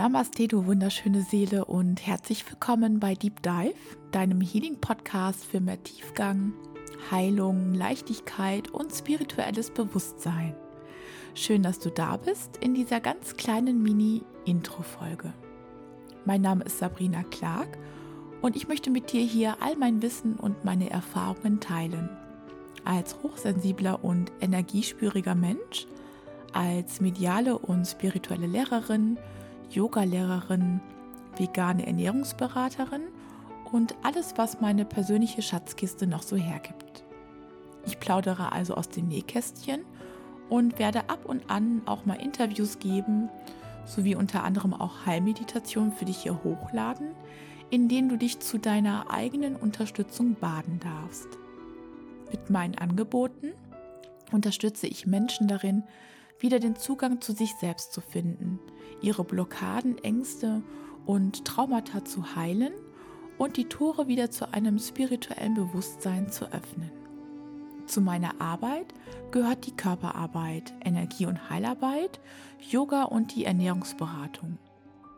[0.00, 3.74] Namaste, du wunderschöne Seele und herzlich willkommen bei Deep Dive,
[4.12, 6.54] deinem Healing Podcast für mehr Tiefgang,
[7.10, 10.56] Heilung, Leichtigkeit und spirituelles Bewusstsein.
[11.34, 15.34] Schön, dass du da bist in dieser ganz kleinen Mini-Intro-Folge.
[16.24, 17.76] Mein Name ist Sabrina Clark
[18.40, 22.08] und ich möchte mit dir hier all mein Wissen und meine Erfahrungen teilen.
[22.86, 25.86] Als hochsensibler und energiespüriger Mensch,
[26.54, 29.18] als mediale und spirituelle Lehrerin,
[29.70, 30.80] Yogalehrerin,
[31.36, 33.02] vegane Ernährungsberaterin
[33.72, 37.04] und alles, was meine persönliche Schatzkiste noch so hergibt.
[37.86, 39.82] Ich plaudere also aus dem Nähkästchen
[40.48, 43.28] und werde ab und an auch mal Interviews geben,
[43.86, 47.14] sowie unter anderem auch Heilmeditationen für dich hier hochladen,
[47.70, 51.28] in denen du dich zu deiner eigenen Unterstützung baden darfst.
[52.30, 53.52] Mit meinen Angeboten
[54.32, 55.84] unterstütze ich Menschen darin,
[56.40, 58.58] wieder den Zugang zu sich selbst zu finden,
[59.00, 60.62] ihre Blockaden, Ängste
[61.06, 62.72] und Traumata zu heilen
[63.38, 66.90] und die Tore wieder zu einem spirituellen Bewusstsein zu öffnen.
[67.86, 68.94] Zu meiner Arbeit
[69.30, 72.20] gehört die Körperarbeit, Energie- und Heilarbeit,
[72.60, 74.58] Yoga und die Ernährungsberatung.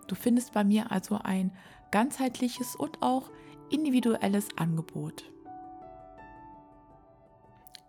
[0.06, 1.52] Du findest bei mir also ein
[1.90, 3.30] ganzheitliches und auch
[3.70, 5.24] individuelles Angebot.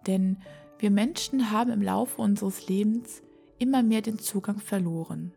[0.08, 0.38] Denn
[0.80, 3.22] wir Menschen haben im Laufe unseres Lebens
[3.58, 5.34] immer mehr den Zugang verloren.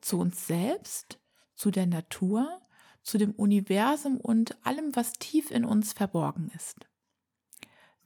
[0.00, 1.18] Zu uns selbst,
[1.54, 2.60] zu der Natur,
[3.02, 6.76] zu dem Universum und allem, was tief in uns verborgen ist.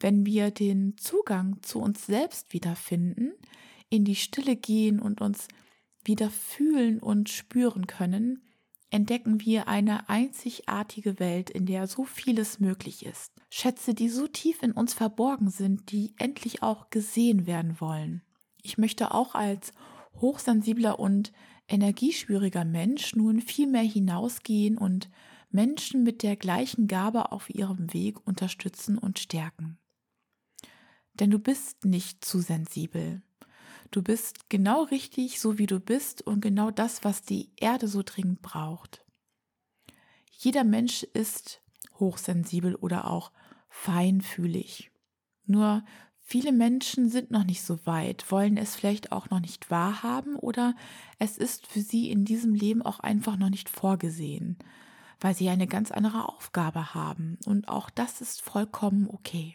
[0.01, 3.33] Wenn wir den Zugang zu uns selbst wiederfinden,
[3.89, 5.49] in die Stille gehen und uns
[6.05, 8.43] wieder fühlen und spüren können,
[8.93, 13.33] entdecken wir eine einzigartige Welt, in der so vieles möglich ist.
[13.51, 18.23] Schätze, die so tief in uns verborgen sind, die endlich auch gesehen werden wollen.
[18.63, 19.73] Ich möchte auch als
[20.21, 21.33] hochsensibler und
[21.69, 25.09] energieschwieriger Mensch nun viel mehr hinausgehen und
[25.51, 29.79] Menschen mit der gleichen Gabe auf ihrem Weg unterstützen und stärken.
[31.15, 33.23] Denn du bist nicht zu sensibel.
[33.93, 38.03] Du bist genau richtig, so wie du bist und genau das, was die Erde so
[38.03, 39.05] dringend braucht.
[40.31, 41.63] Jeder Mensch ist
[42.01, 43.33] hochsensibel oder auch
[43.69, 44.91] feinfühlig.
[45.45, 45.85] Nur
[46.21, 50.75] viele Menschen sind noch nicht so weit, wollen es vielleicht auch noch nicht wahrhaben oder
[51.19, 54.57] es ist für sie in diesem Leben auch einfach noch nicht vorgesehen,
[55.21, 59.55] weil sie eine ganz andere Aufgabe haben und auch das ist vollkommen okay.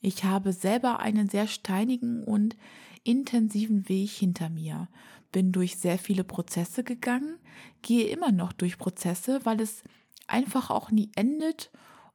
[0.00, 2.56] Ich habe selber einen sehr steinigen und
[3.04, 4.88] intensiven Weg hinter mir,
[5.32, 7.38] bin durch sehr viele Prozesse gegangen,
[7.82, 9.82] gehe immer noch durch Prozesse, weil es
[10.26, 11.70] einfach auch nie endet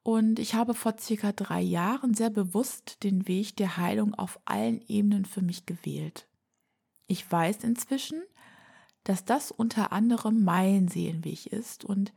[0.08, 4.82] und ich habe vor circa drei Jahren sehr bewusst den Weg der Heilung auf allen
[4.88, 6.30] Ebenen für mich gewählt.
[7.08, 8.22] Ich weiß inzwischen,
[9.04, 12.14] dass das unter anderem mein Seelenweg ist und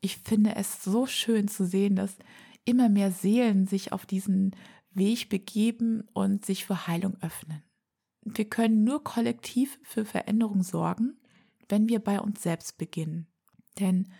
[0.00, 2.16] ich finde es so schön zu sehen, dass
[2.64, 4.54] immer mehr Seelen sich auf diesen
[4.92, 7.64] Weg begeben und sich für Heilung öffnen.
[8.24, 11.16] Wir können nur kollektiv für Veränderung sorgen,
[11.68, 13.26] wenn wir bei uns selbst beginnen.
[13.78, 14.12] Denn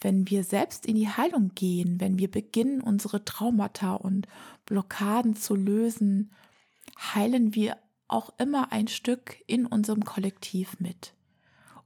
[0.00, 4.28] wenn wir selbst in die Heilung gehen, wenn wir beginnen, unsere Traumata und
[4.64, 6.32] Blockaden zu lösen,
[6.98, 11.14] heilen wir auch immer ein Stück in unserem Kollektiv mit.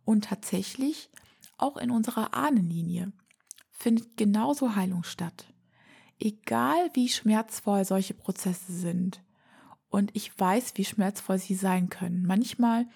[0.05, 1.11] Und tatsächlich,
[1.57, 3.13] auch in unserer Ahnenlinie,
[3.71, 5.53] findet genauso Heilung statt
[6.23, 9.21] egal wie schmerzvoll solche Prozesse sind.
[9.93, 12.25] Und ich weiß, wie schmerzvoll sie sein können.
[12.27, 12.87] Manchmal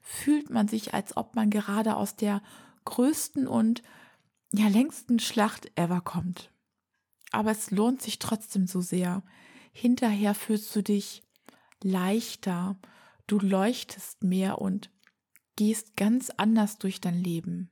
[0.00, 2.42] fühlt man sich, als ob man gerade aus der
[2.84, 3.84] größten und
[4.52, 6.50] ja längsten Schlacht ever kommt.
[7.30, 9.22] Aber es lohnt sich trotzdem so sehr.
[9.70, 11.22] Hinterher fühlst du dich
[11.80, 12.76] leichter,
[13.28, 14.90] du leuchtest mehr und
[15.54, 17.70] gehst ganz anders durch dein Leben.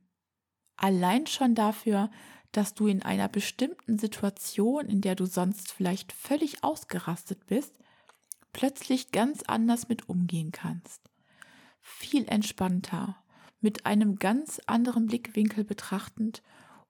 [0.77, 2.09] Allein schon dafür,
[2.53, 7.75] dass du in einer bestimmten Situation, in der du sonst vielleicht völlig ausgerastet bist,
[8.53, 11.03] plötzlich ganz anders mit umgehen kannst.
[11.81, 13.17] Viel entspannter,
[13.61, 16.43] mit einem ganz anderen Blickwinkel betrachtend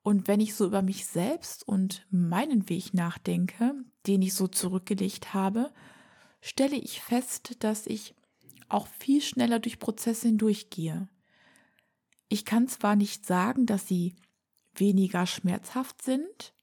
[0.03, 3.75] und wenn ich so über mich selbst und meinen Weg nachdenke,
[4.07, 5.71] den ich so zurückgelegt habe,
[6.41, 8.15] stelle ich fest, dass ich
[8.67, 11.07] auch viel schneller durch Prozesse hindurchgehe.
[12.29, 14.15] Ich kann zwar nicht sagen, dass sie
[14.73, 16.53] weniger schmerzhaft sind.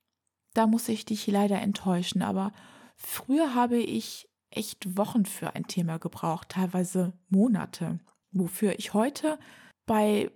[0.55, 2.53] Da muss ich dich leider enttäuschen, aber
[2.97, 8.01] früher habe ich echt Wochen für ein Thema gebraucht, teilweise Monate,
[8.33, 9.39] wofür ich heute
[9.87, 10.31] bei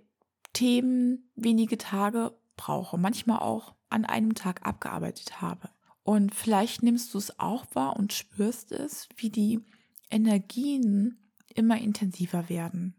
[0.53, 5.69] Themen wenige Tage brauche, manchmal auch an einem Tag abgearbeitet habe.
[6.03, 9.61] Und vielleicht nimmst du es auch wahr und spürst es, wie die
[10.09, 11.17] Energien
[11.55, 12.95] immer intensiver werden.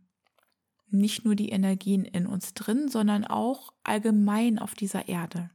[0.90, 5.50] nicht nur die Energien in uns drin, sondern auch allgemein auf dieser Erde.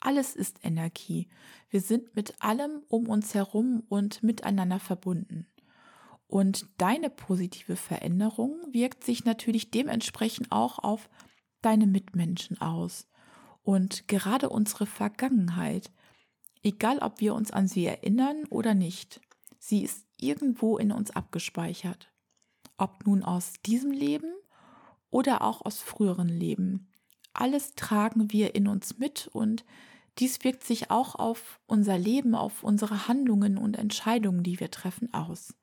[0.00, 1.28] Alles ist Energie.
[1.70, 5.46] Wir sind mit allem um uns herum und miteinander verbunden.
[6.28, 11.08] Und deine positive Veränderung wirkt sich natürlich dementsprechend auch auf
[11.62, 13.08] deine Mitmenschen aus.
[13.62, 15.90] Und gerade unsere Vergangenheit,
[16.62, 19.20] egal ob wir uns an sie erinnern oder nicht,
[19.58, 22.12] sie ist irgendwo in uns abgespeichert.
[22.76, 24.32] Ob nun aus diesem Leben
[25.10, 26.87] oder auch aus früheren Leben.
[27.40, 29.64] Alles tragen wir in uns mit und
[30.18, 35.14] dies wirkt sich auch auf unser Leben, auf unsere Handlungen und Entscheidungen, die wir treffen,
[35.14, 35.54] aus.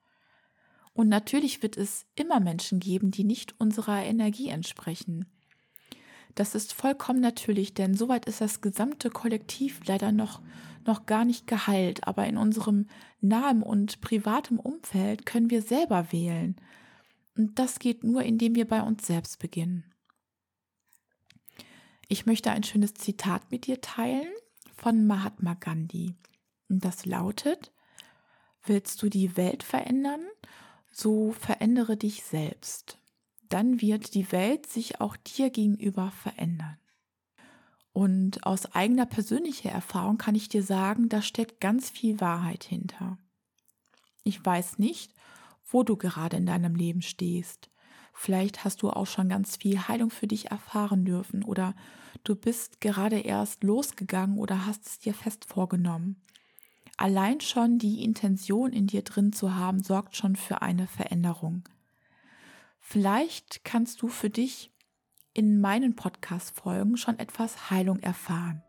[0.93, 5.25] Und natürlich wird es immer Menschen geben, die nicht unserer Energie entsprechen.
[6.33, 10.41] Das ist vollkommen natürlich, denn soweit ist das gesamte Kollektiv leider noch,
[10.85, 12.07] noch gar nicht geheilt.
[12.07, 12.87] Aber in unserem
[13.19, 16.55] nahen und privaten Umfeld können wir selber wählen.
[17.35, 19.83] Und das geht nur, indem wir bei uns selbst beginnen.
[22.07, 24.27] Ich möchte ein schönes Zitat mit dir teilen
[24.75, 26.15] von Mahatma Gandhi.
[26.69, 27.71] Das lautet,
[28.63, 30.21] willst du die Welt verändern,
[30.91, 32.99] so verändere dich selbst.
[33.49, 36.77] Dann wird die Welt sich auch dir gegenüber verändern.
[37.91, 43.17] Und aus eigener persönlicher Erfahrung kann ich dir sagen, da steckt ganz viel Wahrheit hinter.
[44.23, 45.13] Ich weiß nicht,
[45.65, 47.69] wo du gerade in deinem Leben stehst.
[48.17, 51.75] Vielleicht hast du auch schon ganz viel Heilung für dich erfahren dürfen oder
[52.23, 56.15] du bist gerade erst losgegangen oder hast es dir fest vorgenommen.
[56.95, 61.63] Allein schon die Intention in dir drin zu haben, sorgt schon für eine Veränderung.
[62.79, 64.71] Vielleicht kannst du für dich
[65.33, 68.63] in meinen Podcast-Folgen schon etwas Heilung erfahren.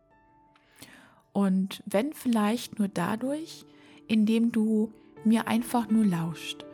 [1.31, 3.65] Und wenn vielleicht nur dadurch,
[4.07, 4.91] indem du
[5.23, 6.66] mir einfach nur lauscht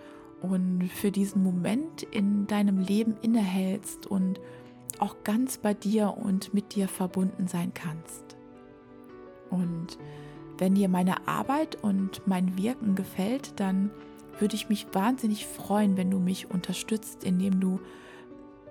[0.44, 4.40] und für diesen Moment in deinem Leben innehältst und
[5.00, 8.36] auch ganz bei dir und mit dir verbunden sein kannst.
[9.50, 9.98] Und
[10.57, 13.90] wenn dir meine Arbeit und mein Wirken gefällt, dann
[14.40, 17.80] würde ich mich wahnsinnig freuen, wenn du mich unterstützt, indem du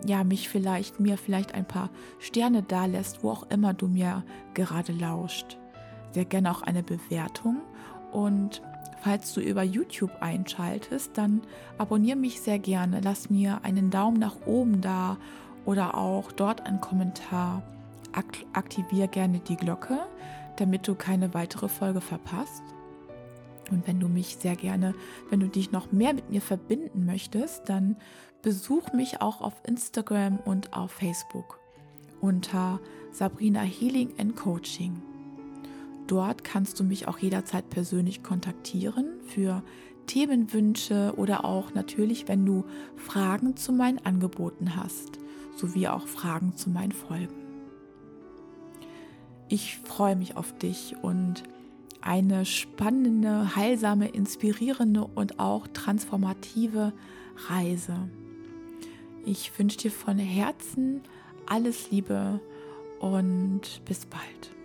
[0.07, 1.89] ja mich vielleicht mir vielleicht ein paar
[2.19, 4.25] Sterne dalässt, wo auch immer du mir
[4.55, 5.57] gerade lauscht.
[6.11, 7.63] Sehr gerne auch eine Bewertung
[8.13, 8.63] und
[9.03, 11.43] falls du über YouTube einschaltest, dann
[11.79, 15.17] abonniere mich sehr gerne, lass mir einen Daumen nach oben da
[15.65, 17.63] oder auch dort einen Kommentar.
[18.53, 19.99] Aktiviere gerne die Glocke,
[20.57, 22.63] damit du keine weitere Folge verpasst.
[23.71, 24.95] Und wenn du mich sehr gerne,
[25.31, 27.97] wenn du dich noch mehr mit mir verbinden möchtest, dann
[28.43, 31.59] besuch mich auch auf Instagram und auf Facebook
[32.21, 32.81] unter
[33.13, 35.01] Sabrina Healing and Coaching.
[36.13, 39.63] Dort kannst du mich auch jederzeit persönlich kontaktieren für
[40.07, 42.67] Themenwünsche oder auch natürlich, wenn du
[42.97, 45.19] Fragen zu meinen Angeboten hast,
[45.57, 47.33] sowie auch Fragen zu meinen Folgen.
[49.49, 51.45] Ich freue mich auf dich und
[52.03, 56.93] eine spannende, heilsame, inspirierende und auch transformative
[57.49, 58.11] Reise.
[59.25, 61.01] Ich wünsche dir von Herzen
[61.47, 62.39] alles Liebe
[63.01, 64.62] und bis bald.